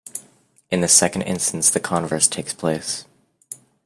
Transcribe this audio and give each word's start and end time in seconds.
In 0.71 0.81
the 0.81 0.87
second 0.87 1.21
instance, 1.21 1.69
the 1.69 1.79
converse 1.79 2.27
takes 2.27 2.53
place. 2.55 3.05